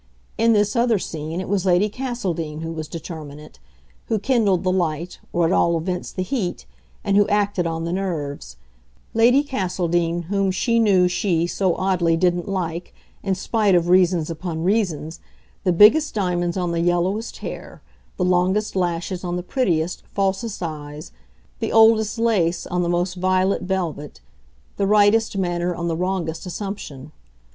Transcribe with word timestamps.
In 0.35 0.53
this 0.53 0.75
other 0.75 0.97
scene 0.97 1.39
it 1.39 1.47
was 1.47 1.63
Lady 1.63 1.87
Castledean 1.87 2.61
who 2.61 2.71
was 2.71 2.87
determinant, 2.87 3.59
who 4.07 4.17
kindled 4.17 4.63
the 4.63 4.71
light, 4.71 5.19
or 5.31 5.45
at 5.45 5.51
all 5.51 5.77
events 5.77 6.11
the 6.11 6.23
heat, 6.23 6.65
and 7.03 7.15
who 7.15 7.27
acted 7.27 7.67
on 7.67 7.83
the 7.83 7.93
nerves; 7.93 8.57
Lady 9.13 9.43
Castledean 9.43 10.23
whom 10.23 10.49
she 10.49 10.79
knew 10.79 11.07
she, 11.07 11.45
so 11.45 11.75
oddly, 11.75 12.17
didn't 12.17 12.49
like, 12.49 12.95
in 13.21 13.35
spite 13.35 13.75
of 13.75 13.89
reasons 13.89 14.31
upon 14.31 14.63
reasons, 14.63 15.19
the 15.65 15.71
biggest 15.71 16.15
diamonds 16.15 16.57
on 16.57 16.71
the 16.71 16.81
yellowest 16.81 17.37
hair, 17.37 17.83
the 18.17 18.25
longest 18.25 18.75
lashes 18.75 19.23
on 19.23 19.35
the 19.35 19.43
prettiest, 19.43 20.01
falsest 20.07 20.63
eyes, 20.63 21.11
the 21.59 21.71
oldest 21.71 22.17
lace 22.17 22.65
on 22.65 22.81
the 22.81 22.89
most 22.89 23.17
violet 23.17 23.61
velvet, 23.61 24.19
the 24.77 24.87
rightest 24.87 25.37
manner 25.37 25.75
on 25.75 25.87
the 25.87 25.95
wrongest 25.95 26.47
assumption. 26.47 27.11